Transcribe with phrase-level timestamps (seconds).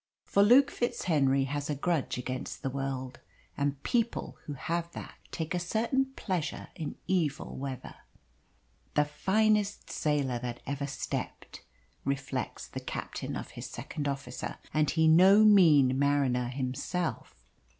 [0.25, 3.19] For Luke FitzHenry has a grudge against the world,
[3.55, 7.93] and people who have that take a certain pleasure in evil weather.
[8.95, 11.61] "The finest sailor that ever stepped,"
[12.03, 17.35] reflects the captain of his second officer and he no mean mariner himself.